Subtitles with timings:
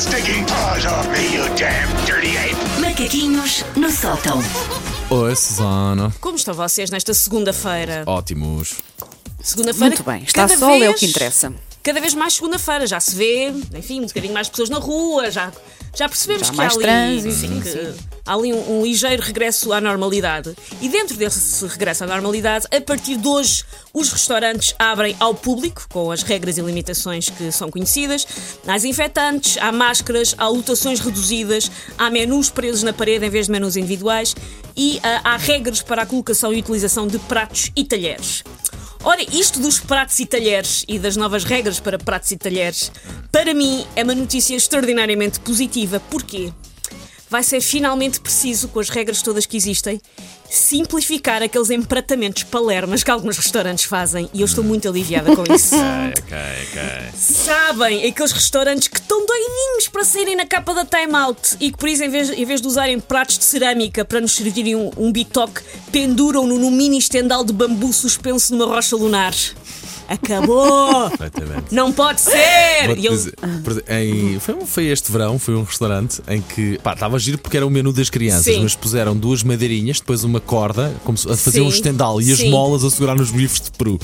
[0.00, 2.56] stinking paws off me, you damn dirty ape!
[2.80, 4.38] Macaquinhos no sótão.
[5.10, 6.10] Oi, Susana.
[6.20, 8.04] Como estão vocês nesta segunda-feira?
[8.06, 8.76] Ótimos.
[9.42, 9.88] Segunda-feira.
[9.96, 11.52] Muito bem, está cada sol, é o vez- que interessa.
[11.82, 15.50] Cada vez mais segunda-feira, já se vê, enfim, um bocadinho mais pessoas na rua, já,
[15.94, 17.94] já percebemos Já que mais há ali, trânsito, sim, sim, que
[18.30, 20.54] há ali um, um ligeiro regresso à normalidade.
[20.80, 25.84] E dentro desse regresso à normalidade, a partir de hoje, os restaurantes abrem ao público,
[25.90, 28.24] com as regras e limitações que são conhecidas.
[28.66, 33.52] Há desinfetantes, há máscaras, há lotações reduzidas, há menus presos na parede em vez de
[33.52, 34.36] menus individuais
[34.76, 38.44] e ah, há regras para a colocação e utilização de pratos e talheres.
[39.02, 42.92] Ora, isto dos pratos e talheres e das novas regras para pratos e talheres,
[43.32, 45.98] para mim é uma notícia extraordinariamente positiva.
[46.10, 46.52] Porquê?
[47.30, 50.00] Vai ser finalmente preciso, com as regras todas que existem,
[50.50, 55.76] simplificar aqueles empratamentos palermas que alguns restaurantes fazem e eu estou muito aliviada com isso.
[56.10, 56.36] Ok,
[56.68, 57.10] ok.
[57.14, 61.78] Sabem, aqueles restaurantes que estão doidinhos para saírem na capa da Time Out e que
[61.78, 64.90] por isso, em vez, em vez de usarem pratos de cerâmica para nos servirem um,
[64.96, 65.60] um bitoque,
[65.92, 69.34] penduram-no num mini estendal de bambu suspenso numa rocha lunar.
[70.10, 71.08] Acabou!
[71.70, 72.90] Não pode ser!
[72.98, 73.34] E dizer,
[73.88, 77.64] em- foi, foi este verão, foi um restaurante em que pá, estava giro porque era
[77.66, 78.62] o menu das crianças, Sim.
[78.64, 82.32] mas puseram duas madeirinhas, depois uma corda, como se- a fazer Sim, um estendal e
[82.32, 82.50] as sim.
[82.50, 84.00] molas a segurar nos bifes de peru.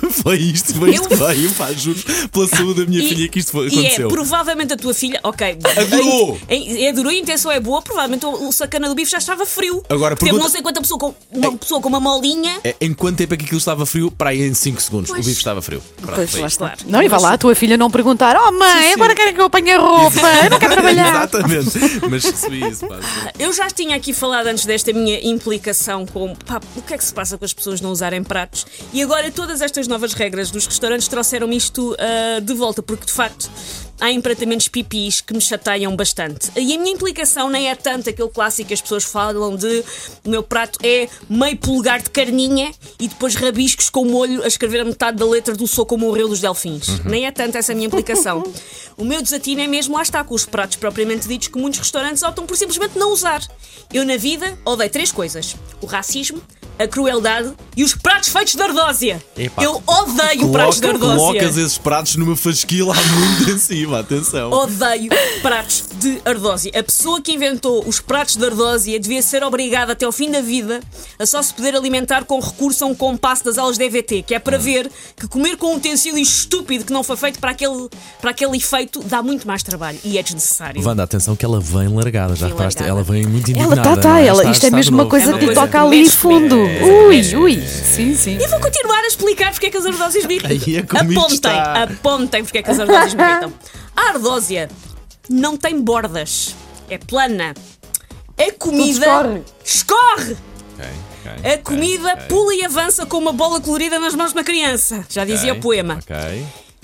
[0.22, 1.98] foi isto, foi isto Eu- que veio, pá, juro,
[2.30, 4.08] pela saúde da minha E- filha que isto foi- E é aconteceu.
[4.08, 5.58] provavelmente a tua filha, ok.
[5.76, 6.38] Adorou!
[6.48, 9.44] em- em- Adorou, a intenção é boa, provavelmente o, o sacana do bife já estava
[9.46, 9.82] frio.
[9.88, 12.58] Agora, Teve pergunta- não sei quanta pessoa com uma pessoa com uma molinha.
[12.64, 14.10] É, Em quanto tempo é que aquilo estava frio?
[14.10, 15.10] Para aí em 5 segundos.
[15.10, 15.24] Pois.
[15.24, 15.82] O bife estava frio.
[16.00, 16.66] Pronto, Pois, lá está.
[16.68, 16.80] Claro.
[16.86, 18.92] Não, e vá lá a tua filha não perguntar: Oh mãe, sim.
[18.94, 21.08] agora querem que eu apanhe a roupa, eu não quero trabalhar.
[21.22, 21.78] Exatamente.
[22.10, 22.98] Mas recebi isso, pá.
[23.38, 27.04] Eu já tinha aqui falado antes desta minha implicação com pá, o que é que
[27.04, 30.66] se passa com as pessoas não usarem pratos e agora todas estas novas regras dos
[30.66, 33.50] restaurantes trouxeram-me isto ah, de volta, porque de facto
[34.02, 36.50] há empratamentos pipis que me chateiam bastante.
[36.56, 39.84] E a minha implicação nem é tanto aquele clássico que as pessoas falam de
[40.24, 44.80] o meu prato é meio polegar de carninha e depois rabiscos com molho a escrever
[44.80, 47.00] a metade da letra do Sou como o Rio dos Delfins.
[47.04, 48.42] Nem é tanto essa a minha implicação.
[48.98, 52.24] o meu desatino é mesmo lá está com os pratos propriamente ditos que muitos restaurantes
[52.24, 53.40] optam por simplesmente não usar.
[53.94, 56.42] Eu na vida odeio três coisas: o racismo,
[56.82, 59.22] a crueldade e os pratos feitos de ardósia.
[59.36, 61.16] Epá, Eu odeio pratos de Coloca- ardósia.
[61.40, 64.50] Colocas esses pratos numa fasquila muito em cima, atenção.
[64.50, 65.10] Odeio
[65.40, 66.70] pratos de ardósia.
[66.74, 70.40] A pessoa que inventou os pratos de ardósia devia ser obrigada até ao fim da
[70.40, 70.80] vida
[71.18, 74.34] a só se poder alimentar com recurso a um compasso das aulas de EVT, que
[74.34, 77.88] é para ver que comer com um utensílio estúpido que não foi feito para aquele,
[78.20, 80.82] para aquele efeito dá muito mais trabalho e é desnecessário.
[80.84, 82.80] Wanda, atenção que ela vem largada, já Vem reparaste?
[82.82, 83.00] largada.
[83.00, 83.80] Ela vem muito Ela indignada.
[83.80, 84.26] está, está, não é?
[84.26, 86.08] ela, Está- isto é está mesmo de uma coisa É uma que coisa toca ali
[86.10, 86.56] fundo.
[86.56, 86.71] comigo.
[86.80, 87.60] Ui, ui.
[87.66, 88.38] Sim, sim.
[88.40, 90.96] E vou continuar a explicar porque é que as ardósias me irritam.
[91.00, 91.82] Ai, é apontem, está.
[91.82, 93.52] apontem porque é que as ardósias me irritam.
[93.96, 94.68] A ardósia
[95.28, 96.54] não tem bordas,
[96.88, 97.54] é plana.
[98.38, 99.42] A comida escorre.
[99.64, 100.36] escorre.
[100.74, 100.86] Ok,
[101.36, 104.44] ok, A comida ok, pula e avança com uma bola colorida nas mãos de uma
[104.44, 105.04] criança.
[105.08, 106.00] Já dizia o poema.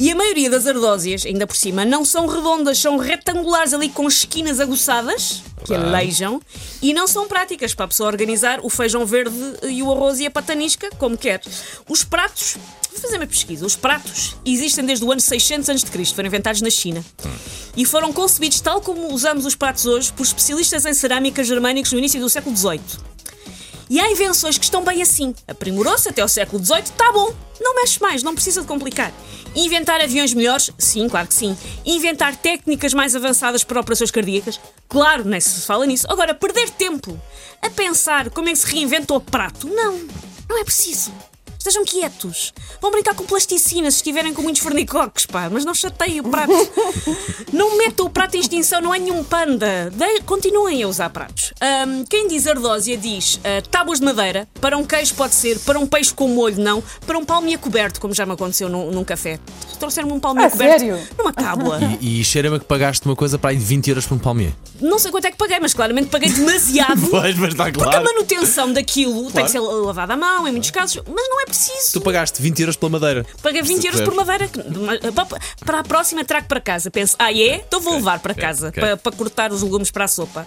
[0.00, 4.06] E a maioria das ardósias, ainda por cima, não são redondas, são retangulares ali com
[4.06, 5.88] esquinas aguçadas, que Verdade.
[5.92, 6.40] aleijam,
[6.80, 10.26] e não são práticas para a pessoa organizar o feijão verde e o arroz e
[10.26, 11.42] a patanisca, como quer.
[11.88, 12.56] Os pratos,
[12.92, 16.70] vou fazer uma pesquisa, os pratos existem desde o ano 600 a.C., foram inventados na
[16.70, 17.04] China.
[17.76, 21.98] E foram concebidos tal como usamos os pratos hoje por especialistas em cerâmica germânicos no
[21.98, 22.80] início do século XVIII.
[23.90, 25.34] E há invenções que estão bem assim.
[25.46, 27.34] Aprimorou-se até ao século XVIII, está bom.
[27.60, 29.12] Não mexe mais, não precisa de complicar.
[29.54, 30.70] Inventar aviões melhores?
[30.78, 31.56] Sim, claro que sim.
[31.84, 34.60] Inventar técnicas mais avançadas para operações cardíacas?
[34.88, 36.06] Claro, nem se fala nisso.
[36.10, 37.18] Agora, perder tempo
[37.62, 39.66] a pensar como é que se reinventa o prato?
[39.66, 40.00] Não,
[40.48, 41.12] não é preciso.
[41.58, 42.52] Estejam quietos.
[42.80, 46.52] Vão brincar com plasticina se estiverem com muitos fornicoques, pá, mas não chateiem o prato.
[47.52, 49.90] não metam o prato em extinção, não é nenhum panda.
[49.92, 51.52] De- Continuem a usar pratos.
[51.60, 54.48] Ahm, quem diz ardósia diz ah, tábuas de madeira.
[54.60, 56.82] Para um queijo pode ser, para um peixe com molho não.
[57.06, 59.38] Para um palmier coberto, como já me aconteceu num, num café.
[59.80, 60.98] Trouxeram-me um palmier Ah, coberto sério?
[61.18, 61.80] numa tábua.
[62.00, 64.52] E, e cheira-me que pagaste uma coisa para aí de 20 euros por um palmier.
[64.80, 67.08] não sei quanto é que paguei, mas claramente paguei demasiado.
[67.10, 68.04] Pois, mas está Porque a claro.
[68.04, 69.46] manutenção daquilo tem Claro.
[69.46, 71.92] que ser lavada à mão, em muitos casos, mas não é preciso.
[71.92, 73.26] Tu pagaste 20 euros pela madeira.
[73.42, 74.48] Paguei 20 euros por madeira.
[75.14, 75.26] pa-
[75.64, 76.90] Para a próxima trago para casa.
[76.90, 77.56] Penso, ah, é?
[77.66, 78.80] Então vou levar para casa ok.
[78.80, 80.46] Para, para cortar os legumes para a sopa.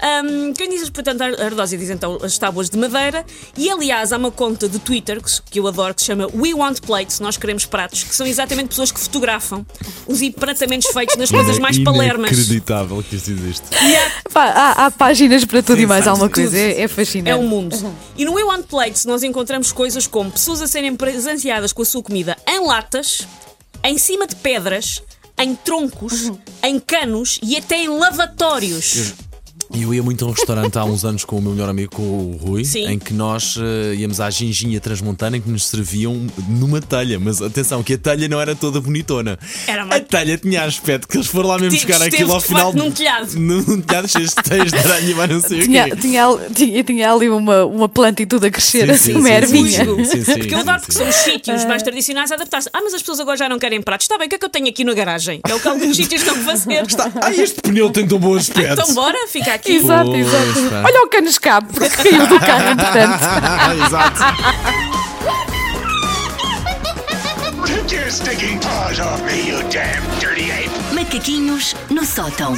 [0.00, 3.24] Ahm, quem diz, portanto, a ardósia diz então as tábuas de madeira.
[3.56, 5.20] E aliás, há uma conta de Twitter
[5.50, 8.68] que, eu adoro que se chama We Want Plates, nós queremos pratos, que são exatamente
[8.68, 9.64] pessoas que fotografam
[10.06, 12.30] os empratamentos feitos nas coisas mais palermas.
[12.30, 13.62] Inacreditável que isto existe.
[13.82, 16.56] E há- Pá, há, há páginas para tudo Sim, e mais alguma coisa.
[16.56, 17.30] É, é fascinante.
[17.30, 17.76] É um mundo.
[18.16, 21.84] E no We Want Plates nós encontramos coisas como pessoas a serem presenciadas com a
[21.86, 23.26] sua comida em latas,
[23.82, 25.02] em cima de pedras,
[25.38, 26.30] em troncos,
[26.62, 29.14] em canos e até em lavatórios.
[29.74, 31.94] E eu ia muito a um restaurante há uns anos com o meu melhor amigo,
[31.96, 32.86] com o Rui, Sim.
[32.86, 37.18] em que nós eh, íamos à ginginha transmontana em que nos serviam numa telha.
[37.18, 39.38] Mas atenção, que a telha não era toda bonitona.
[39.66, 42.72] Era uma- A telha tinha aspecto que eles foram lá mesmo buscar aquilo ao final.
[42.72, 43.34] num telhado.
[43.38, 45.96] Num telhado cheio de teias de aranha, mas não sei o Tinha, quê.
[45.96, 49.18] tinha, ali- tinha, tinha ali uma, uma planta e tudo a crescer, Sim, assim, sim,
[49.18, 49.84] uma ervinha.
[49.84, 52.68] Porque eu adoro que são os sítios mais tradicionais a adaptar-se.
[52.72, 54.04] Ah, mas as pessoas agora já não querem pratos.
[54.04, 55.40] Está bem, o que é que eu tenho aqui na garagem?
[55.48, 56.82] É o que alguns sítios estão a fazer.
[57.20, 58.80] Ah, este pneu tem tão bom aspecto.
[58.80, 59.76] Então bora, fica aqui.
[59.76, 60.70] Exato, Pois, exato.
[60.70, 60.82] pá.
[60.86, 63.24] Olha o cano escape, porque caiu do carro, entretanto.
[63.86, 64.20] Exato.
[67.66, 70.70] Take your stinking paws off me, you damn dirty ape!
[70.94, 72.54] Macaquinhos no sótão.